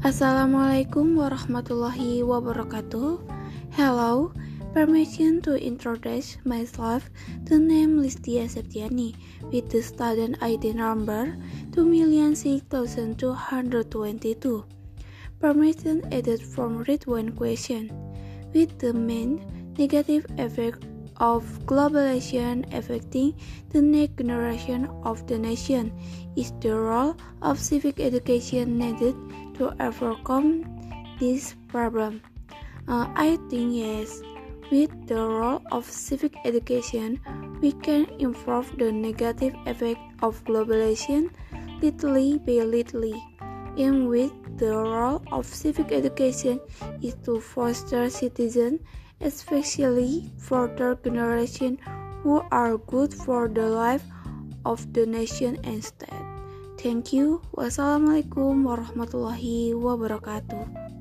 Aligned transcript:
Assalamualaikum 0.00 1.12
warahmatullahi 1.12 2.24
wabarakatuh. 2.24 3.20
Hello, 3.76 4.32
permission 4.72 5.44
to 5.44 5.60
introduce 5.60 6.40
myself. 6.40 7.12
The 7.44 7.60
name 7.60 8.00
Listia 8.00 8.48
Septiani 8.48 9.12
with 9.52 9.68
the 9.68 9.84
student 9.84 10.40
ID 10.40 10.72
number 10.72 11.36
2,006,222. 11.76 13.28
Permission 15.36 16.00
added 16.08 16.40
from 16.48 16.80
read 16.88 17.04
one 17.04 17.36
question 17.36 17.92
with 18.56 18.72
the 18.80 18.96
main 18.96 19.44
negative 19.76 20.24
effect 20.40 20.80
of 21.20 21.44
globalization 21.66 22.64
affecting 22.74 23.36
the 23.68 23.80
next 23.80 24.16
generation 24.16 24.88
of 25.04 25.24
the 25.28 25.38
nation 25.38 25.92
is 26.36 26.52
the 26.60 26.74
role 26.74 27.14
of 27.42 27.60
civic 27.60 28.00
education 28.00 28.78
needed 28.78 29.14
to 29.54 29.70
overcome 29.84 30.64
this 31.20 31.54
problem? 31.68 32.20
Uh, 32.88 33.06
I 33.14 33.38
think 33.48 33.76
yes. 33.76 34.22
With 34.70 34.90
the 35.06 35.18
role 35.18 35.62
of 35.72 35.84
civic 35.84 36.34
education, 36.44 37.20
we 37.60 37.72
can 37.72 38.06
improve 38.18 38.70
the 38.78 38.92
negative 38.92 39.54
effect 39.66 39.98
of 40.22 40.42
globalization 40.44 41.30
little 41.82 42.38
by 42.38 42.62
little. 42.62 43.14
And 43.78 44.08
which 44.08 44.32
the 44.56 44.74
role 44.76 45.22
of 45.32 45.46
civic 45.46 45.92
education 45.92 46.60
is 47.00 47.14
to 47.24 47.40
foster 47.40 48.10
citizens, 48.10 48.80
especially 49.20 50.32
further 50.36 50.96
generation 50.96 51.78
who 52.22 52.42
are 52.50 52.76
good 52.76 53.14
for 53.14 53.48
the 53.48 53.66
life 53.66 54.04
of 54.64 54.92
the 54.92 55.06
nation 55.06 55.56
and 55.64 55.82
state. 55.84 56.12
Thank 56.80 57.12
you. 57.12 57.40
Wassalamualaikum 57.52 58.64
warahmatullahi 58.64 59.76
wabarakatuh. 59.76 60.99